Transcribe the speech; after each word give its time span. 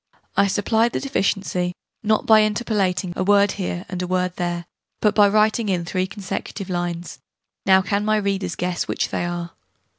I 0.35 0.47
supplied 0.47 0.93
the 0.93 0.99
deficiency, 0.99 1.73
not 2.01 2.25
by 2.25 2.39
interpolating 2.41 3.13
a 3.15 3.23
word 3.23 3.51
here 3.51 3.85
and 3.87 4.01
a 4.01 4.07
word 4.07 4.35
there, 4.37 4.65
but 4.99 5.13
by 5.13 5.27
writing 5.27 5.69
in 5.69 5.85
3 5.85 6.07
consecutive 6.07 6.71
lines. 6.71 7.19
Now 7.67 7.83
can 7.83 8.03
my 8.03 8.17
readers 8.17 8.55
guess 8.55 8.87
which 8.87 9.09
they 9.09 9.25
are? 9.25 9.51